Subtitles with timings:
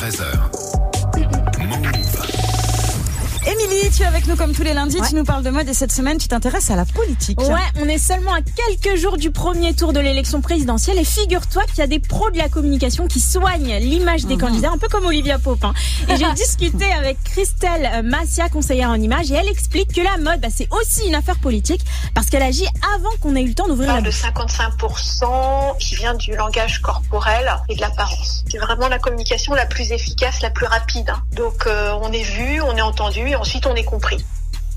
[0.00, 0.49] 13h.
[3.96, 5.90] Tu es avec nous comme tous les lundis, tu nous parles de mode et cette
[5.92, 7.40] semaine tu t'intéresses à la politique.
[7.40, 11.64] Ouais, on est seulement à quelques jours du premier tour de l'élection présidentielle et figure-toi
[11.64, 14.40] qu'il y a des pros de la communication qui soignent l'image des Mhm.
[14.40, 15.64] candidats, un peu comme Olivia Pope.
[15.64, 15.74] hein.
[16.08, 20.40] Et j'ai discuté avec Christelle Massia, conseillère en image, et elle explique que la mode,
[20.40, 21.82] bah, c'est aussi une affaire politique
[22.14, 22.66] parce qu'elle agit
[22.96, 24.20] avant qu'on ait eu le temps d'ouvrir la parle de bouche.
[24.20, 28.44] 55% qui vient du langage corporel et de l'apparence.
[28.50, 31.10] C'est vraiment la communication la plus efficace, la plus rapide.
[31.10, 31.22] hein.
[31.32, 34.24] Donc euh, on est vu, on est entendu et ensuite on est compris.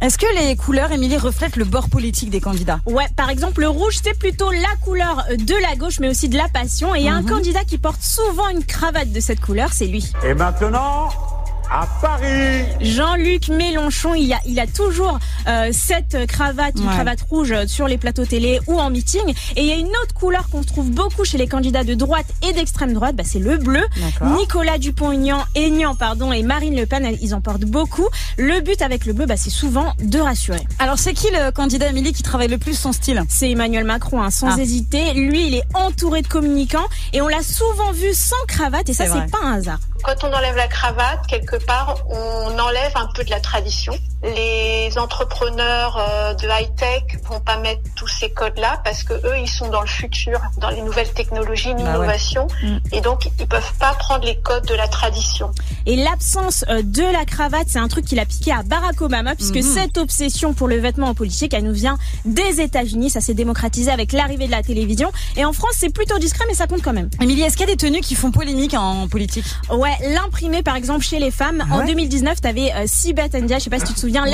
[0.00, 2.80] Est-ce que les couleurs, Émilie, reflètent le bord politique des candidats?
[2.84, 6.36] Ouais, par exemple, le rouge, c'est plutôt la couleur de la gauche, mais aussi de
[6.36, 6.94] la passion.
[6.94, 9.86] Et il y a un candidat qui porte souvent une cravate de cette couleur, c'est
[9.86, 10.12] lui.
[10.24, 11.08] Et maintenant,
[11.74, 16.94] à Paris Jean-Luc Mélenchon, il a, il a toujours euh, cette cravate, une Ouais.
[16.94, 19.34] cravate rouge euh, sur les plateaux télé ou en meeting.
[19.56, 22.26] Et il y a une autre couleur qu'on trouve beaucoup chez les candidats de droite
[22.48, 23.82] et d'extrême droite, bah, c'est le bleu.
[23.96, 24.36] D'accord.
[24.38, 28.06] Nicolas Dupont-Aignan, Aignan, pardon, et Marine Le Pen, ils en portent beaucoup.
[28.38, 30.60] Le but avec le bleu, bah, c'est souvent de rassurer.
[30.78, 33.20] Alors c'est qui le candidat, Émilie, qui travaille le plus son style?
[33.28, 34.60] C'est Emmanuel Macron, hein, sans Ah.
[34.60, 35.12] hésiter.
[35.14, 39.06] Lui, il est entouré de communicants et on l'a souvent vu sans cravate et ça,
[39.06, 39.80] c'est pas un hasard.
[40.04, 43.98] Quand on enlève la cravate, quelque part, on enlève un peu de la tradition.
[44.98, 49.68] Entrepreneurs euh, de high-tech vont pas mettre tous ces codes-là parce que eux, ils sont
[49.68, 51.84] dans le futur, dans les nouvelles technologies, Bah ouais.
[51.84, 52.76] l'innovation, Mm.
[52.92, 55.50] et donc ils peuvent pas prendre les codes de la tradition.
[55.86, 59.34] Et l'absence euh, de la cravate, c'est un truc qu'il a piqué à Barack Obama,
[59.34, 59.62] puisque Mhm.
[59.62, 63.10] cette obsession pour le vêtement en politique, elle nous vient des États-Unis.
[63.10, 65.10] Ça s'est démocratisé avec l'arrivée de la télévision.
[65.36, 67.10] Et en France, c'est plutôt discret, mais ça compte quand même.
[67.20, 69.44] Émilie, est-ce qu'il y a des tenues qui font polémique en politique?
[69.70, 71.64] Ouais, l'imprimé, par exemple, chez les femmes.
[71.70, 71.86] En Ouais.
[71.86, 74.30] 2019, t'avais euh, Sibeth Ndiaye, je sais pas si tu te souviens, Oui.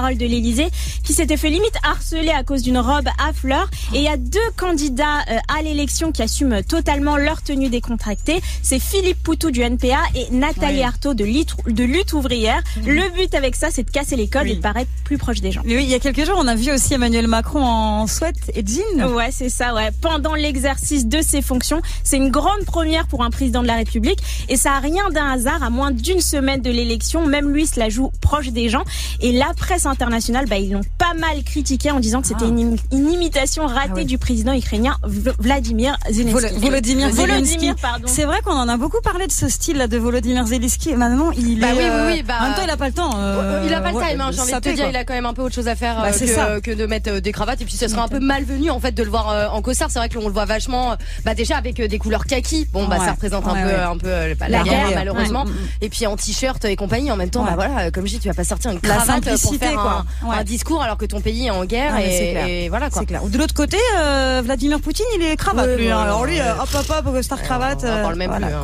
[0.00, 0.68] L'ex-porte-parole de l'Élysée,
[1.04, 3.68] qui s'était fait limite harceler à cause d'une robe à fleurs.
[3.94, 8.40] Et il y a deux candidats euh, à l'élection qui assument totalement leur tenue décontractée.
[8.62, 10.82] C'est Philippe Poutou du NPA et Nathalie Oui.
[10.82, 12.62] Arthaud de Lutte, de Lutte ouvrière.
[12.84, 14.52] Le but avec ça, c'est de casser les codes Oui.
[14.52, 15.62] et de paraître plus proche des gens.
[15.64, 18.62] Oui, il y a quelques jours, on a vu aussi Emmanuel Macron en sweat et
[18.64, 19.08] jean.
[19.12, 19.90] Ouais, c'est ça, ouais.
[20.00, 24.20] Pendant l'exercice de ses fonctions, c'est une grande première pour un président de la République
[24.48, 27.26] et ça a rien d'un hasard à moins d'une semaine de l'élection.
[27.26, 28.84] Même lui se la joue proche des gens
[29.20, 32.48] et la presse internationale, bah, ils l'ont pas mal critiqué en disant que c'était Ah.
[32.48, 34.04] une, imi- une imitation ratée Ah ouais.
[34.04, 34.96] du président ukrainien
[35.40, 36.32] Vladimir Zelensky.
[36.32, 37.72] Vol- Volodymyr Zelensky.
[38.06, 40.90] C'est vrai qu'on en a beaucoup parlé de ce style-là de Volodymyr Zelensky.
[40.90, 41.72] Et maintenant, il Bah est.
[41.72, 43.10] oui, oui, euh, oui, bah- En même temps, il a pas le temps.
[43.16, 44.90] euh, il a pas le time, hein, j'ai envie de te dire, quoi.
[44.90, 46.60] il a quand même un peu autre chose à faire Bah, euh, ça.
[46.60, 47.60] que, de mettre euh, des cravates.
[47.60, 49.88] Et puis, ce serait un peu malvenu, en fait, de le voir euh, en costard.
[49.90, 52.68] C'est vrai que l'on le voit vachement, euh, bah, déjà avec euh, des couleurs kaki.
[52.72, 53.04] Bon, bah, Ouais.
[53.06, 53.74] ça représente un Ouais, peu, ouais.
[53.74, 55.44] un peu euh, bah, La la guerre, guerre, malheureusement.
[55.44, 55.56] Mm, mm.
[55.82, 57.10] Et puis, en t-shirt et compagnie.
[57.10, 59.24] En même temps, bah, voilà, euh, comme je dis, tu vas pas sortir une cravate
[59.40, 60.04] pour faire quoi.
[60.32, 61.92] un, discours alors que ton pays est en guerre.
[61.96, 62.46] Ah, et, clair.
[62.46, 63.04] et voilà, quoi.
[63.04, 63.22] Clair.
[63.24, 65.76] De l'autre côté, euh, Vladimir Poutine, il est cravate.
[65.78, 65.98] Lui, hein.
[65.98, 67.80] Alors lui, euh, hop, hop, hop, star cravate.
[67.82, 68.56] On euh, parle même voilà, plus.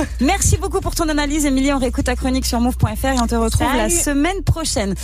[0.00, 0.04] hein.
[0.20, 1.72] Merci beaucoup pour ton analyse, Émilie.
[1.72, 4.94] On réécoute ta chronique sur move.fr et on te retrouve la semaine prochaine.